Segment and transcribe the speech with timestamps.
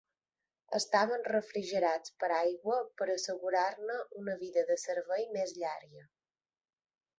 [0.77, 6.07] Estaven refrigerats per aigua per assegurar-ne una vida de servei més llarga.